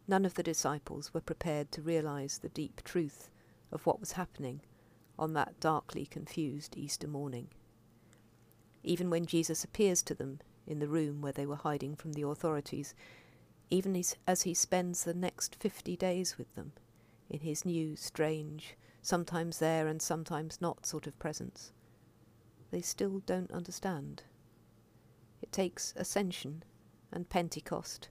None 0.06 0.24
of 0.24 0.34
the 0.34 0.42
disciples 0.42 1.14
were 1.14 1.20
prepared 1.20 1.72
to 1.72 1.82
realize 1.82 2.38
the 2.38 2.50
deep 2.50 2.82
truth 2.84 3.30
of 3.72 3.86
what 3.86 4.00
was 4.00 4.12
happening 4.12 4.60
on 5.18 5.32
that 5.32 5.60
darkly 5.60 6.04
confused 6.04 6.76
Easter 6.76 7.08
morning. 7.08 7.48
Even 8.84 9.10
when 9.10 9.24
Jesus 9.26 9.64
appears 9.64 10.02
to 10.02 10.14
them 10.14 10.40
in 10.66 10.78
the 10.78 10.88
room 10.88 11.22
where 11.22 11.32
they 11.32 11.46
were 11.46 11.56
hiding 11.56 11.96
from 11.96 12.12
the 12.12 12.26
authorities, 12.26 12.94
even 13.70 14.00
as 14.26 14.42
he 14.42 14.54
spends 14.54 15.02
the 15.02 15.14
next 15.14 15.56
50 15.56 15.96
days 15.96 16.36
with 16.36 16.54
them 16.54 16.72
in 17.30 17.40
his 17.40 17.64
new, 17.64 17.96
strange, 17.96 18.76
sometimes 19.00 19.58
there 19.58 19.86
and 19.86 20.02
sometimes 20.02 20.60
not 20.60 20.84
sort 20.86 21.06
of 21.06 21.18
presence. 21.18 21.72
They 22.70 22.82
still 22.82 23.22
don't 23.24 23.50
understand. 23.50 24.22
It 25.40 25.50
takes 25.50 25.94
ascension 25.96 26.62
and 27.10 27.28
Pentecost 27.28 28.10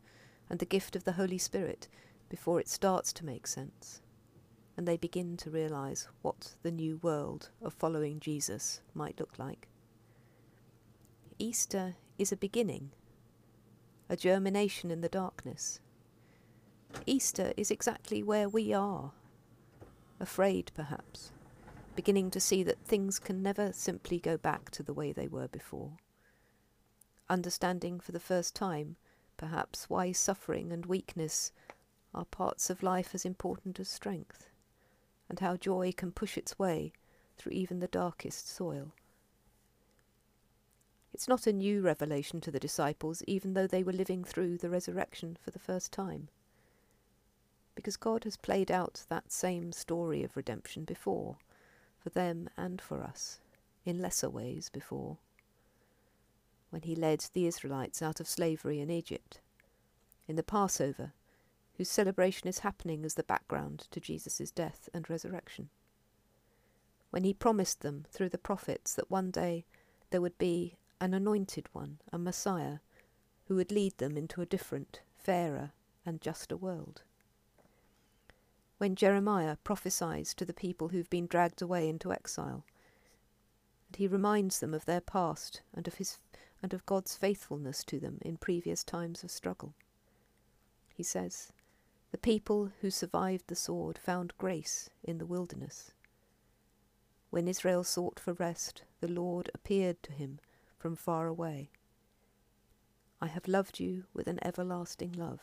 and 0.50 0.60
the 0.60 0.66
gift 0.66 0.96
of 0.96 1.04
the 1.04 1.14
Holy 1.14 1.38
Spirit 1.38 1.88
before 2.30 2.60
it 2.60 2.68
starts 2.68 3.14
to 3.14 3.26
make 3.26 3.46
sense, 3.46 4.02
and 4.76 4.88
they 4.88 4.98
begin 4.98 5.38
to 5.38 5.52
realize 5.52 6.08
what 6.24 6.56
the 6.64 6.72
new 6.72 6.98
world 6.98 7.52
of 7.62 7.74
following 7.74 8.20
Jesus 8.20 8.82
might 8.96 9.20
look 9.20 9.38
like. 9.38 9.68
Easter 11.44 11.96
is 12.18 12.32
a 12.32 12.38
beginning, 12.38 12.92
a 14.08 14.16
germination 14.16 14.90
in 14.90 15.02
the 15.02 15.10
darkness. 15.10 15.82
Easter 17.06 17.52
is 17.58 17.70
exactly 17.70 18.24
where 18.24 18.48
we 18.48 18.72
are, 18.72 19.12
afraid 20.22 20.72
perhaps, 20.74 21.34
beginning 21.98 22.32
to 22.32 22.40
see 22.40 22.64
that 22.64 22.86
things 22.86 23.20
can 23.20 23.44
never 23.44 23.74
simply 23.74 24.20
go 24.20 24.38
back 24.38 24.72
to 24.72 24.84
the 24.84 24.94
way 24.94 25.12
they 25.12 25.28
were 25.28 25.50
before. 25.50 25.98
Understanding 27.30 28.00
for 28.00 28.14
the 28.14 28.22
first 28.22 28.56
time, 28.56 28.96
perhaps, 29.36 29.90
why 29.90 30.14
suffering 30.14 30.72
and 30.72 30.86
weakness 30.86 31.52
are 32.16 32.24
parts 32.24 32.70
of 32.70 32.82
life 32.82 33.14
as 33.14 33.26
important 33.26 33.82
as 33.82 33.90
strength, 33.90 34.48
and 35.28 35.42
how 35.42 35.58
joy 35.58 35.92
can 35.92 36.14
push 36.14 36.38
its 36.38 36.58
way 36.58 36.94
through 37.38 37.52
even 37.52 37.80
the 37.80 37.88
darkest 37.88 38.48
soil. 38.48 38.94
It's 41.14 41.28
not 41.28 41.46
a 41.46 41.54
new 41.54 41.82
revelation 41.82 42.42
to 42.42 42.52
the 42.52 42.60
disciples, 42.60 43.22
even 43.28 43.54
though 43.54 43.68
they 43.68 43.84
were 43.84 43.94
living 43.94 44.24
through 44.24 44.58
the 44.58 44.70
resurrection 44.70 45.38
for 45.40 45.52
the 45.52 45.60
first 45.60 45.92
time. 45.92 46.30
Because 47.76 47.98
God 47.98 48.24
has 48.24 48.36
played 48.36 48.72
out 48.72 49.06
that 49.10 49.32
same 49.32 49.72
story 49.72 50.24
of 50.24 50.36
redemption 50.36 50.86
before, 50.86 51.38
for 52.00 52.10
them 52.10 52.50
and 52.58 52.82
for 52.82 53.04
us, 53.04 53.40
in 53.86 54.02
lesser 54.02 54.30
ways 54.30 54.70
before. 54.70 55.18
When 56.72 56.82
he 56.82 56.96
led 56.96 57.26
the 57.34 57.46
Israelites 57.46 58.02
out 58.02 58.20
of 58.20 58.28
slavery 58.28 58.80
in 58.80 58.90
Egypt, 58.90 59.40
in 60.28 60.36
the 60.36 60.44
Passover, 60.44 61.14
whose 61.78 61.90
celebration 61.90 62.48
is 62.48 62.60
happening 62.60 63.06
as 63.06 63.14
the 63.14 63.24
background 63.24 63.88
to 63.92 64.00
Jesus' 64.00 64.52
death 64.52 64.90
and 64.94 65.10
resurrection. 65.10 65.70
When 67.12 67.24
he 67.24 67.34
promised 67.34 67.82
them 67.82 68.06
through 68.10 68.30
the 68.30 68.38
prophets 68.40 68.96
that 68.96 69.12
one 69.12 69.30
day 69.30 69.66
there 70.10 70.22
would 70.22 70.38
be 70.38 70.78
an 71.00 71.14
anointed 71.14 71.68
one, 71.74 72.00
a 72.12 72.18
Messiah, 72.18 72.80
who 73.48 73.56
would 73.56 73.72
lead 73.72 73.98
them 73.98 74.18
into 74.18 74.42
a 74.42 74.46
different, 74.46 75.02
fairer, 75.18 75.72
and 76.06 76.22
juster 76.22 76.56
world. 76.56 77.04
When 78.78 78.96
Jeremiah 78.96 79.58
prophesies 79.64 80.34
to 80.36 80.46
the 80.46 80.54
people 80.54 80.90
who've 80.90 81.10
been 81.10 81.28
dragged 81.28 81.62
away 81.62 81.88
into 81.88 82.12
exile, 82.12 82.66
and 83.88 83.96
he 83.96 84.08
reminds 84.08 84.60
them 84.60 84.74
of 84.74 84.86
their 84.86 85.02
past 85.02 85.62
and 85.74 85.88
of 85.88 85.96
his 85.96 86.20
and 86.62 86.74
of 86.74 86.86
God's 86.86 87.16
faithfulness 87.16 87.84
to 87.84 88.00
them 88.00 88.20
in 88.22 88.38
previous 88.38 88.84
times 88.84 89.24
of 89.24 89.30
struggle. 89.30 89.74
He 90.96 91.04
says, 91.04 91.52
The 92.12 92.18
people 92.18 92.72
who 92.82 92.90
survived 92.90 93.48
the 93.48 93.56
sword 93.56 93.98
found 93.98 94.38
grace 94.38 94.90
in 95.04 95.18
the 95.18 95.26
wilderness. 95.26 95.92
When 97.30 97.48
Israel 97.48 97.84
sought 97.84 98.20
for 98.20 98.34
rest, 98.34 98.84
the 99.02 99.08
Lord 99.08 99.52
appeared 99.54 100.02
to 100.04 100.14
him 100.14 100.40
from 100.84 100.98
far 100.98 101.28
away. 101.28 101.70
I 103.22 103.28
have 103.28 103.48
loved 103.48 103.80
you 103.80 104.04
with 104.14 104.28
an 104.28 104.38
everlasting 104.46 105.14
love. 105.14 105.40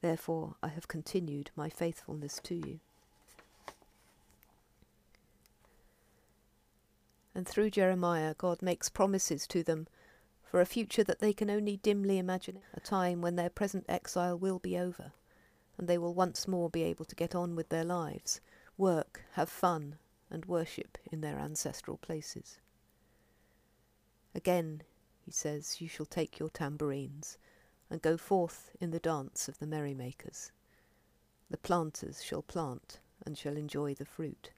Therefore 0.00 0.56
I 0.60 0.70
have 0.70 0.88
continued 0.88 1.52
my 1.54 1.68
faithfulness 1.68 2.40
to 2.42 2.56
you. 2.56 2.80
And 7.32 7.46
through 7.46 7.70
Jeremiah, 7.70 8.34
God 8.36 8.60
makes 8.60 8.88
promises 8.88 9.46
to 9.46 9.62
them 9.62 9.86
for 10.42 10.60
a 10.60 10.66
future 10.66 11.04
that 11.04 11.20
they 11.20 11.32
can 11.32 11.48
only 11.48 11.76
dimly 11.76 12.18
imagine, 12.18 12.58
a 12.76 12.80
time 12.80 13.20
when 13.20 13.36
their 13.36 13.50
present 13.50 13.84
exile 13.88 14.36
will 14.36 14.58
be 14.58 14.76
over, 14.76 15.12
and 15.78 15.86
they 15.86 15.96
will 15.96 16.12
once 16.12 16.48
more 16.48 16.68
be 16.68 16.82
able 16.82 17.04
to 17.04 17.14
get 17.14 17.36
on 17.36 17.54
with 17.54 17.68
their 17.68 17.84
lives, 17.84 18.40
work, 18.76 19.22
have 19.34 19.48
fun, 19.48 19.94
and 20.28 20.46
worship 20.46 20.98
in 21.12 21.20
their 21.20 21.38
ancestral 21.38 21.98
places. 21.98 22.58
Again, 24.34 24.82
he 25.24 25.30
says, 25.30 25.80
you 25.80 25.88
shall 25.88 26.06
take 26.06 26.38
your 26.38 26.50
tambourines, 26.50 27.38
and 27.88 28.02
go 28.02 28.16
forth 28.16 28.70
in 28.80 28.90
the 28.90 28.98
dance 28.98 29.48
of 29.48 29.58
the 29.58 29.66
merrymakers. 29.66 30.50
The 31.50 31.56
planters 31.56 32.22
shall 32.22 32.42
plant, 32.42 33.00
and 33.24 33.38
shall 33.38 33.56
enjoy 33.56 33.94
the 33.94 34.04
fruit. 34.04 34.50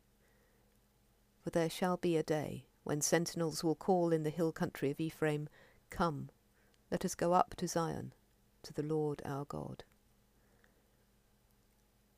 For 1.42 1.50
there 1.50 1.70
shall 1.70 1.96
be 1.96 2.16
a 2.16 2.22
day 2.22 2.64
when 2.84 3.00
sentinels 3.00 3.62
will 3.62 3.74
call 3.74 4.12
in 4.12 4.22
the 4.22 4.30
hill 4.30 4.52
country 4.52 4.90
of 4.90 5.00
Ephraim, 5.00 5.48
Come, 5.90 6.30
let 6.90 7.04
us 7.04 7.14
go 7.14 7.32
up 7.32 7.54
to 7.56 7.68
Zion, 7.68 8.12
to 8.62 8.72
the 8.72 8.82
Lord 8.82 9.22
our 9.24 9.44
God. 9.44 9.84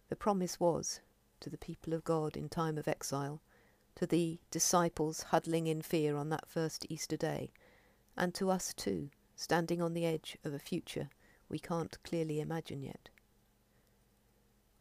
The 0.09 0.17
promise 0.17 0.61
was 0.61 1.01
to 1.41 1.51
the 1.51 1.59
people 1.59 1.93
of 1.93 2.05
God 2.05 2.37
in 2.37 2.49
time 2.49 2.79
of 2.79 2.89
exile 2.89 3.43
to 3.99 4.07
the 4.07 4.39
disciples 4.53 5.25
huddling 5.25 5.67
in 5.67 5.83
fear 5.83 6.17
on 6.17 6.29
that 6.29 6.49
first 6.49 6.87
Easter 6.89 7.17
day, 7.17 7.51
and 8.17 8.33
to 8.33 8.49
us 8.49 8.73
too, 8.73 9.11
standing 9.35 9.83
on 9.83 9.93
the 9.93 10.07
edge 10.07 10.39
of 10.45 10.55
a 10.55 10.59
future 10.61 11.11
we 11.49 11.59
can't 11.59 12.01
clearly 12.05 12.39
imagine 12.39 12.81
yet. 12.81 13.09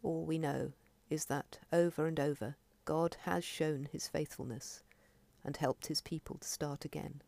All 0.04 0.24
we 0.24 0.38
know 0.38 0.74
is 1.10 1.26
that 1.26 1.58
over 1.74 2.06
and 2.06 2.20
over 2.20 2.58
God 2.86 3.18
has 3.24 3.44
shown 3.44 3.90
his 3.92 4.08
faithfulness 4.08 4.84
and 5.44 5.58
helped 5.58 5.88
his 5.88 6.02
people 6.02 6.38
to 6.38 6.48
start 6.48 6.86
again. 6.86 7.24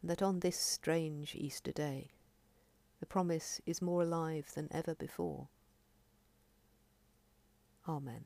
And 0.00 0.10
that 0.10 0.22
on 0.22 0.40
this 0.40 0.58
strange 0.58 1.34
Easter 1.34 1.72
day, 1.72 2.12
the 3.00 3.06
promise 3.06 3.60
is 3.66 3.82
more 3.82 4.00
alive 4.00 4.52
than 4.54 4.68
ever 4.70 4.94
before. 4.94 5.48
Amen. 7.86 8.24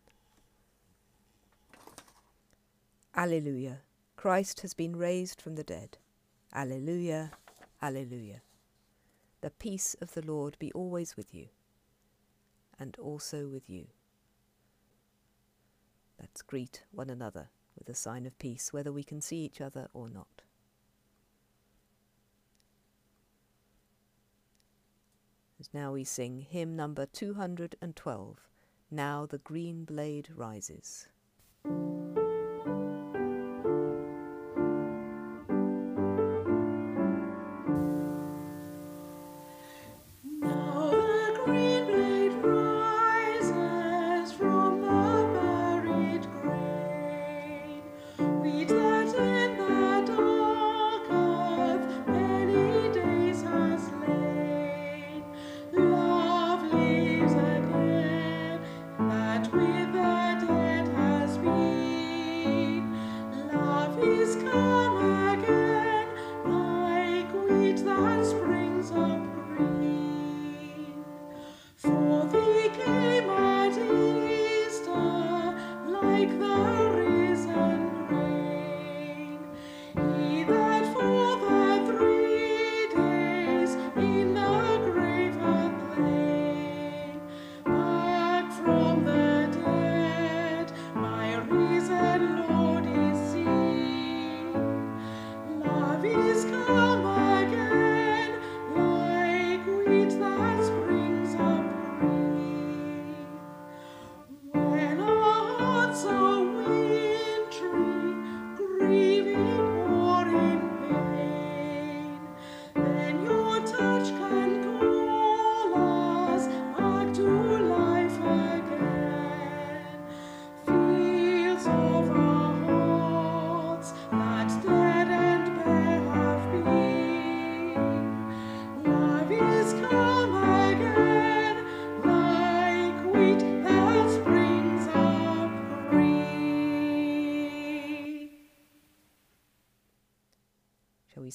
Alleluia. 3.15 3.81
Christ 4.17 4.61
has 4.61 4.73
been 4.73 4.97
raised 4.97 5.43
from 5.43 5.57
the 5.57 5.65
dead. 5.65 5.99
Alleluia. 6.55 7.33
Alleluia. 7.83 8.41
The 9.43 9.51
peace 9.51 9.95
of 10.01 10.15
the 10.15 10.25
Lord 10.25 10.57
be 10.59 10.73
always 10.73 11.15
with 11.17 11.35
you, 11.35 11.49
and 12.79 12.97
also 12.99 13.49
with 13.49 13.69
you. 13.69 13.89
Let's 16.19 16.41
greet 16.41 16.85
one 16.91 17.11
another 17.11 17.51
with 17.79 17.89
a 17.89 17.95
sign 17.95 18.25
of 18.25 18.39
peace, 18.39 18.73
whether 18.73 18.93
we 18.93 19.05
can 19.05 19.21
see 19.21 19.45
each 19.45 19.61
other 19.61 19.89
or 19.93 20.09
not. 20.09 20.43
And 25.59 25.69
now 25.75 25.93
we 25.93 26.05
sing 26.05 26.47
hymn 26.49 26.77
number 26.77 27.05
212 27.07 28.49
Now 28.91 29.27
the 29.27 29.39
Green 29.39 29.85
Blade 29.85 30.29
Rises. 30.35 31.09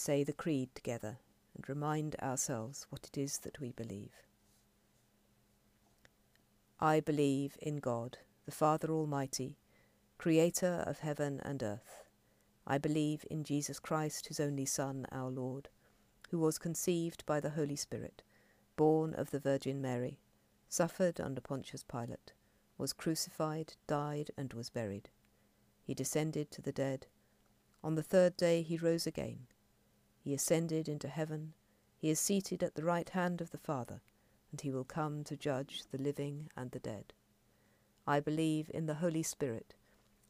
Say 0.07 0.23
the 0.23 0.31
Creed 0.31 0.69
together 0.73 1.17
and 1.53 1.67
remind 1.67 2.15
ourselves 2.21 2.87
what 2.89 3.09
it 3.11 3.17
is 3.17 3.39
that 3.39 3.59
we 3.59 3.73
believe. 3.73 4.13
I 6.79 7.01
believe 7.01 7.57
in 7.61 7.79
God, 7.79 8.19
the 8.45 8.53
Father 8.53 8.89
Almighty, 8.89 9.57
Creator 10.17 10.85
of 10.87 10.99
heaven 10.99 11.41
and 11.43 11.61
earth. 11.61 12.05
I 12.65 12.77
believe 12.77 13.25
in 13.29 13.43
Jesus 13.43 13.81
Christ, 13.81 14.27
his 14.27 14.39
only 14.39 14.65
Son, 14.65 15.05
our 15.11 15.29
Lord, 15.29 15.67
who 16.29 16.39
was 16.39 16.57
conceived 16.57 17.25
by 17.25 17.41
the 17.41 17.49
Holy 17.49 17.75
Spirit, 17.75 18.23
born 18.77 19.13
of 19.13 19.31
the 19.31 19.41
Virgin 19.41 19.81
Mary, 19.81 20.21
suffered 20.69 21.19
under 21.19 21.41
Pontius 21.41 21.83
Pilate, 21.83 22.31
was 22.77 22.93
crucified, 22.93 23.73
died, 23.87 24.31
and 24.37 24.53
was 24.53 24.69
buried. 24.69 25.09
He 25.83 25.93
descended 25.93 26.49
to 26.51 26.61
the 26.61 26.71
dead. 26.71 27.07
On 27.83 27.95
the 27.95 28.03
third 28.03 28.37
day 28.37 28.61
he 28.61 28.77
rose 28.77 29.05
again. 29.05 29.47
He 30.27 30.33
ascended 30.33 30.89
into 30.89 31.07
heaven. 31.07 31.53
He 31.97 32.09
is 32.09 32.19
seated 32.19 32.61
at 32.61 32.75
the 32.75 32.83
right 32.83 33.07
hand 33.07 33.39
of 33.39 33.51
the 33.51 33.57
Father, 33.57 34.01
and 34.51 34.59
he 34.59 34.71
will 34.71 34.83
come 34.83 35.23
to 35.23 35.37
judge 35.37 35.83
the 35.89 35.97
living 35.97 36.49
and 36.57 36.69
the 36.71 36.79
dead. 36.79 37.13
I 38.05 38.19
believe 38.19 38.69
in 38.73 38.87
the 38.87 38.95
Holy 38.95 39.23
Spirit, 39.23 39.75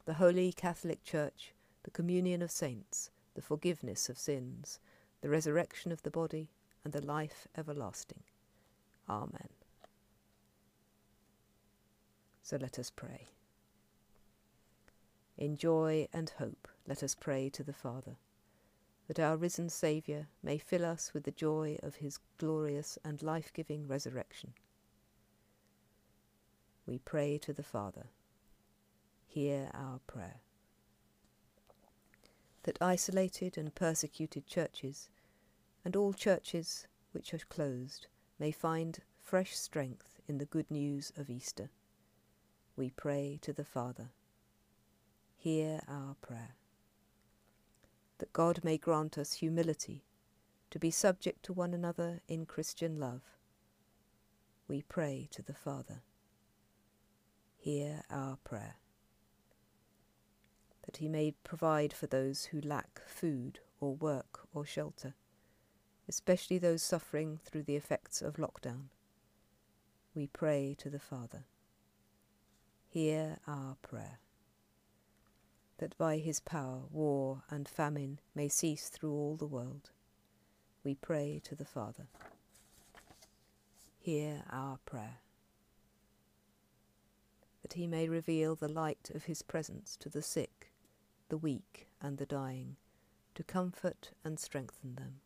the 0.05 0.13
holy 0.13 0.53
Catholic 0.53 1.03
Church, 1.03 1.55
the 1.81 1.89
communion 1.89 2.43
of 2.43 2.51
saints, 2.51 3.09
the 3.33 3.41
forgiveness 3.41 4.07
of 4.07 4.19
sins, 4.19 4.79
the 5.21 5.29
resurrection 5.29 5.91
of 5.91 6.03
the 6.03 6.11
body, 6.11 6.51
and 6.83 6.93
the 6.93 7.03
life 7.03 7.47
everlasting. 7.57 8.21
Amen. 9.09 9.49
So 12.43 12.57
let 12.57 12.77
us 12.77 12.91
pray. 12.91 13.29
In 15.39 15.57
joy 15.57 16.07
and 16.13 16.29
hope, 16.37 16.67
let 16.87 17.01
us 17.01 17.15
pray 17.15 17.49
to 17.49 17.63
the 17.63 17.73
Father 17.73 18.17
that 19.07 19.19
our 19.19 19.37
risen 19.37 19.69
Saviour 19.69 20.27
may 20.43 20.57
fill 20.57 20.85
us 20.85 21.13
with 21.13 21.23
the 21.23 21.31
joy 21.31 21.77
of 21.81 21.95
his 21.95 22.19
glorious 22.37 22.97
and 23.05 23.23
life 23.23 23.51
giving 23.53 23.87
resurrection. 23.87 24.53
We 26.85 26.99
pray 26.99 27.37
to 27.39 27.53
the 27.53 27.63
Father. 27.63 28.07
Hear 29.25 29.69
our 29.73 29.99
prayer. 30.07 30.41
That 32.63 32.77
isolated 32.81 33.57
and 33.57 33.73
persecuted 33.73 34.45
churches, 34.45 35.09
and 35.85 35.95
all 35.95 36.11
churches 36.11 36.85
which 37.13 37.33
are 37.33 37.39
closed, 37.49 38.07
may 38.39 38.51
find 38.51 38.99
fresh 39.21 39.55
strength 39.55 40.19
in 40.27 40.37
the 40.37 40.45
good 40.45 40.69
news 40.69 41.13
of 41.15 41.29
Easter. 41.29 41.69
We 42.75 42.89
pray 42.89 43.39
to 43.41 43.53
the 43.53 43.63
Father. 43.63 44.09
Hear 45.37 45.81
our 45.87 46.15
prayer 46.21 46.56
that 48.19 48.33
God 48.33 48.63
may 48.63 48.77
grant 48.77 49.17
us 49.17 49.33
humility 49.33 50.03
to 50.69 50.79
be 50.79 50.91
subject 50.91 51.43
to 51.43 51.53
one 51.53 51.73
another 51.73 52.21
in 52.27 52.45
Christian 52.45 52.99
love. 52.99 53.21
We 54.67 54.81
pray 54.81 55.27
to 55.31 55.41
the 55.41 55.53
Father. 55.53 56.01
Hear 57.55 58.03
our 58.09 58.37
prayer. 58.43 58.75
That 60.85 60.97
he 60.97 61.07
may 61.07 61.31
provide 61.43 61.93
for 61.93 62.07
those 62.07 62.45
who 62.45 62.61
lack 62.61 63.01
food 63.05 63.59
or 63.79 63.95
work 63.95 64.47
or 64.53 64.65
shelter, 64.65 65.15
especially 66.07 66.57
those 66.57 66.81
suffering 66.81 67.39
through 67.43 67.63
the 67.63 67.75
effects 67.75 68.21
of 68.21 68.35
lockdown. 68.35 68.89
We 70.15 70.27
pray 70.27 70.75
to 70.79 70.89
the 70.89 70.99
Father. 70.99 71.45
Hear 72.89 73.39
our 73.47 73.75
prayer 73.81 74.19
that 75.77 75.97
by 75.97 76.17
his 76.17 76.39
power 76.39 76.81
war 76.91 77.43
and 77.49 77.67
famine 77.67 78.19
may 78.33 78.47
cease 78.47 78.89
through 78.89 79.13
all 79.13 79.35
the 79.35 79.45
world. 79.45 79.91
We 80.83 80.95
pray 80.95 81.41
to 81.43 81.55
the 81.55 81.65
Father. 81.65 82.07
Hear 83.99 84.43
our 84.51 84.79
prayer. 84.85 85.19
That 87.61 87.73
he 87.73 87.87
may 87.87 88.07
reveal 88.07 88.55
the 88.55 88.69
light 88.69 89.11
of 89.13 89.25
his 89.25 89.41
presence 89.41 89.97
to 89.97 90.09
the 90.09 90.21
sick, 90.21 90.71
the 91.29 91.37
weak, 91.37 91.87
and 92.01 92.17
the 92.17 92.25
dying, 92.25 92.77
to 93.35 93.43
comfort 93.43 94.11
and 94.23 94.39
strengthen 94.39 94.95
them. 94.95 95.19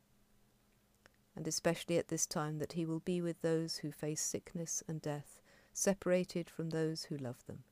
And 1.35 1.47
especially 1.47 1.97
at 1.97 2.09
this 2.09 2.25
time 2.25 2.57
that 2.57 2.73
he 2.73 2.85
will 2.85 2.99
be 2.99 3.21
with 3.21 3.41
those 3.41 3.77
who 3.77 3.91
face 3.91 4.21
sickness 4.21 4.83
and 4.87 5.01
death, 5.01 5.39
separated 5.71 6.49
from 6.49 6.71
those 6.71 7.03
who 7.03 7.17
love 7.17 7.45
them. 7.45 7.63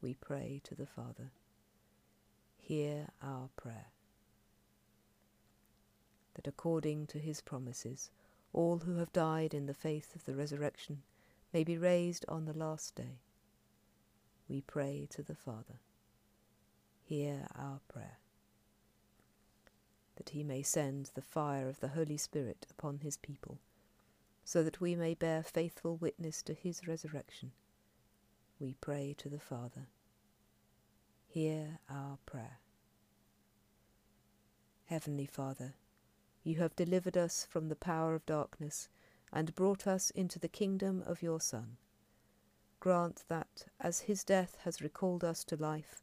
We 0.00 0.14
pray 0.14 0.62
to 0.64 0.74
the 0.74 0.86
Father 0.86 1.32
hear 2.70 3.08
our 3.20 3.48
prayer. 3.56 3.86
That 6.34 6.46
according 6.46 7.08
to 7.08 7.18
his 7.18 7.40
promises, 7.40 8.10
all 8.52 8.78
who 8.78 8.98
have 8.98 9.12
died 9.12 9.54
in 9.54 9.66
the 9.66 9.74
faith 9.74 10.14
of 10.14 10.24
the 10.24 10.36
resurrection 10.36 11.02
may 11.52 11.64
be 11.64 11.76
raised 11.76 12.24
on 12.28 12.44
the 12.44 12.56
last 12.56 12.94
day. 12.94 13.18
We 14.48 14.60
pray 14.60 15.08
to 15.10 15.20
the 15.20 15.34
Father. 15.34 15.80
Hear 17.02 17.48
our 17.58 17.80
prayer. 17.88 18.18
That 20.14 20.28
he 20.28 20.44
may 20.44 20.62
send 20.62 21.10
the 21.14 21.22
fire 21.22 21.68
of 21.68 21.80
the 21.80 21.88
Holy 21.88 22.18
Spirit 22.18 22.68
upon 22.70 22.98
his 22.98 23.16
people, 23.16 23.58
so 24.44 24.62
that 24.62 24.80
we 24.80 24.94
may 24.94 25.14
bear 25.14 25.42
faithful 25.42 25.96
witness 25.96 26.40
to 26.42 26.54
his 26.54 26.86
resurrection. 26.86 27.50
We 28.60 28.76
pray 28.80 29.16
to 29.18 29.28
the 29.28 29.40
Father 29.40 29.88
hear 31.32 31.78
our 31.88 32.18
prayer. 32.26 32.58
Heavenly 34.86 35.26
Father, 35.26 35.74
you 36.42 36.56
have 36.56 36.74
delivered 36.74 37.16
us 37.16 37.46
from 37.48 37.68
the 37.68 37.76
power 37.76 38.16
of 38.16 38.26
darkness 38.26 38.88
and 39.32 39.54
brought 39.54 39.86
us 39.86 40.10
into 40.10 40.40
the 40.40 40.48
kingdom 40.48 41.04
of 41.06 41.22
your 41.22 41.40
Son. 41.40 41.76
Grant 42.80 43.22
that, 43.28 43.66
as 43.78 44.00
his 44.00 44.24
death 44.24 44.56
has 44.64 44.82
recalled 44.82 45.22
us 45.22 45.44
to 45.44 45.56
life, 45.56 46.02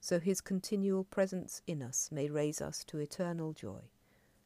so 0.00 0.20
his 0.20 0.42
continual 0.42 1.04
presence 1.04 1.62
in 1.66 1.82
us 1.82 2.10
may 2.12 2.28
raise 2.28 2.60
us 2.60 2.84
to 2.84 2.98
eternal 2.98 3.54
joy. 3.54 3.80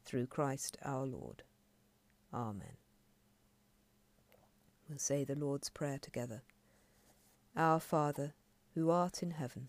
Through 0.05 0.27
Christ 0.27 0.77
our 0.85 1.05
Lord. 1.05 1.43
Amen. 2.33 2.77
We'll 4.89 4.99
say 4.99 5.25
the 5.25 5.35
Lord's 5.35 5.71
Prayer 5.71 5.99
together. 5.99 6.43
Our 7.57 7.81
Father, 7.81 8.35
who 8.75 8.91
art 8.91 9.23
in 9.23 9.33
heaven, 9.33 9.69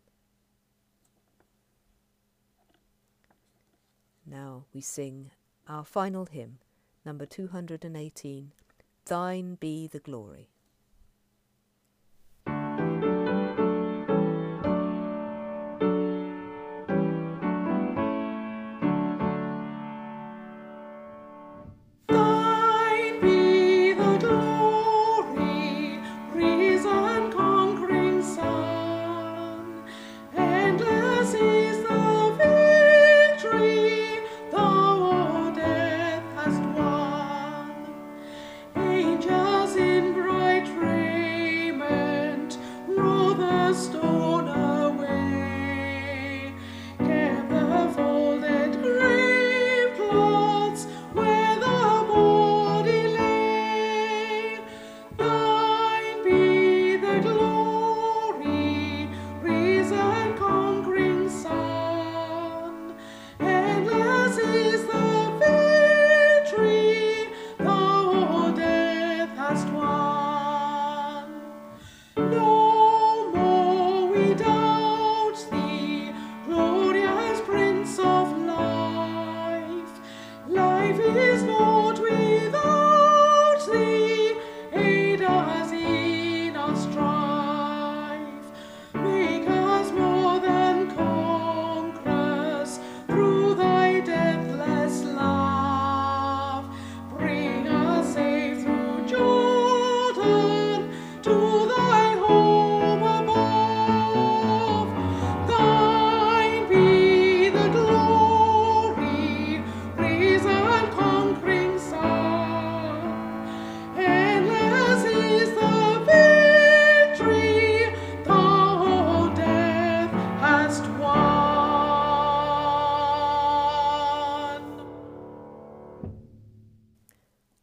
Now 4.31 4.63
we 4.73 4.79
sing 4.79 5.31
our 5.67 5.83
final 5.83 6.25
hymn, 6.25 6.59
number 7.03 7.25
218 7.25 8.53
Thine 9.03 9.55
be 9.55 9.87
the 9.87 9.99
glory. 9.99 10.47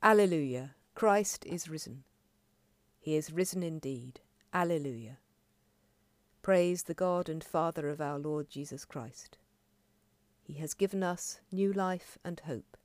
Alleluia. 0.09 0.75
Christ 0.95 1.45
is 1.45 1.69
risen. 1.69 2.03
He 2.99 3.15
is 3.15 3.31
risen 3.31 3.63
indeed. 3.63 4.21
Alleluia. 4.55 5.19
Praise 6.41 6.85
the 6.85 6.95
God 6.95 7.29
and 7.29 7.45
Father 7.45 7.91
of 7.91 8.01
our 8.01 8.19
Lord 8.19 8.49
Jesus 8.49 8.87
Christ. 8.87 9.37
He 10.41 10.55
has 10.55 10.73
given 10.73 11.03
us 11.03 11.41
new 11.53 11.75
life 11.75 12.17
and 12.25 12.41
hope. 12.47 12.79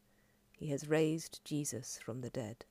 He 0.51 0.67
has 0.71 0.89
raised 0.89 1.39
Jesus 1.45 1.97
from 2.03 2.19
the 2.19 2.30
dead. 2.30 2.65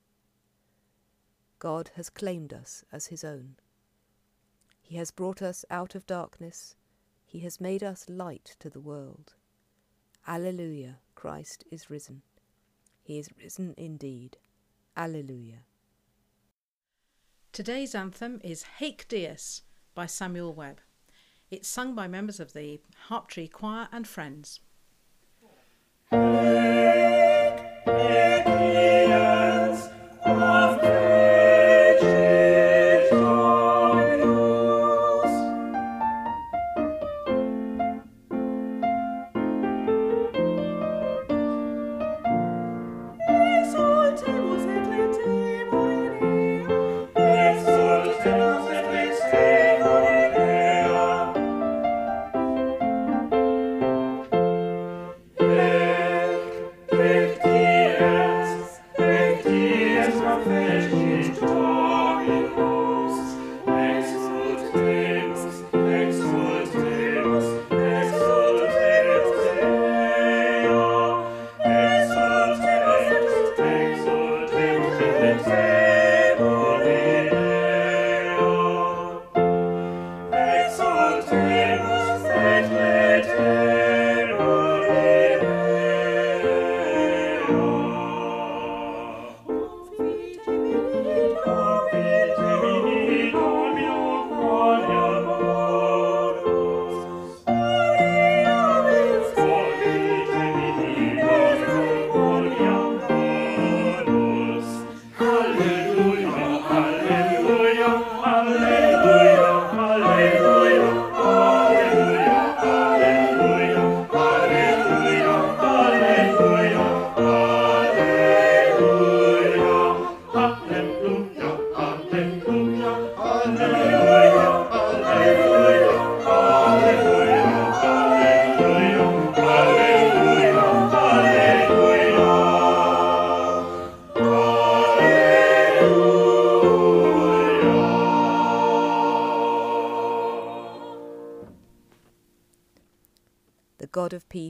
God 1.57 1.89
has 1.95 2.11
claimed 2.11 2.53
us 2.53 2.83
as 2.91 3.07
his 3.07 3.23
own. 3.23 3.55
He 4.83 4.97
has 4.97 5.09
brought 5.09 5.41
us 5.41 5.65
out 5.71 5.95
of 5.95 6.05
darkness. 6.05 6.75
He 7.25 7.39
has 7.39 7.59
made 7.59 7.81
us 7.81 8.05
light 8.07 8.55
to 8.59 8.69
the 8.69 8.79
world. 8.79 9.33
Alleluia, 10.27 10.99
Christ 11.15 11.63
is 11.71 11.89
risen. 11.89 12.21
He 13.03 13.19
is 13.19 13.29
risen 13.37 13.73
indeed. 13.77 14.37
Alleluia. 14.95 15.65
Today's 17.51 17.93
anthem 17.93 18.39
is 18.43 18.65
Haec 18.79 19.07
Dies 19.07 19.61
by 19.93 20.05
Samuel 20.05 20.53
Webbe. 20.53 20.79
It's 21.51 21.67
sung 21.67 21.93
by 21.93 22.07
members 22.07 22.39
of 22.39 22.53
the 22.53 22.79
Harptree 23.09 23.51
Choir 23.51 23.89
and 23.91 24.07
Friends. 24.07 24.59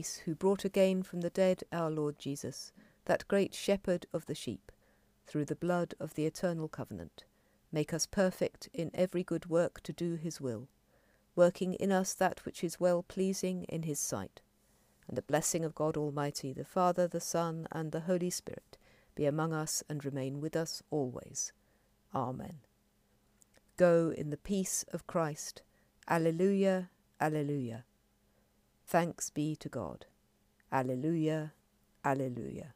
Peace, 0.04 0.16
who 0.26 0.34
brought 0.34 0.66
again 0.66 1.02
from 1.02 1.22
the 1.22 1.30
dead 1.30 1.62
our 1.72 1.90
Lord 1.90 2.18
Jesus, 2.18 2.72
that 3.06 3.26
great 3.26 3.54
shepherd 3.54 4.04
of 4.12 4.26
the 4.26 4.34
sheep, 4.34 4.70
through 5.26 5.46
the 5.46 5.56
blood 5.56 5.94
of 5.98 6.12
the 6.12 6.26
eternal 6.26 6.68
covenant, 6.68 7.24
make 7.72 7.94
us 7.94 8.04
perfect 8.04 8.68
in 8.74 8.90
every 8.92 9.24
good 9.24 9.46
work 9.46 9.80
to 9.80 9.94
do 9.94 10.16
his 10.16 10.42
will, 10.42 10.68
working 11.34 11.72
in 11.72 11.90
us 11.90 12.12
that 12.12 12.44
which 12.44 12.62
is 12.62 12.78
well 12.78 13.02
pleasing 13.02 13.64
in 13.64 13.84
his 13.84 13.98
sight. 13.98 14.42
And 15.08 15.16
the 15.16 15.22
blessing 15.22 15.64
of 15.64 15.74
God 15.74 15.96
Almighty, 15.96 16.52
the 16.52 16.66
Father, 16.66 17.08
the 17.08 17.18
Son, 17.18 17.66
and 17.72 17.90
the 17.90 18.00
Holy 18.00 18.28
Spirit 18.28 18.76
be 19.14 19.24
among 19.24 19.54
us 19.54 19.82
and 19.88 20.04
remain 20.04 20.38
with 20.38 20.54
us 20.54 20.82
always. 20.90 21.54
Amen. 22.14 22.58
Go 23.78 24.12
in 24.14 24.28
the 24.28 24.36
peace 24.36 24.84
of 24.92 25.06
Christ. 25.06 25.62
Alleluia, 26.06 26.90
alleluia. 27.18 27.84
Thanks 28.86 29.30
be 29.30 29.56
to 29.56 29.68
God. 29.68 30.06
Alleluia, 30.72 31.52
alleluia. 32.04 32.74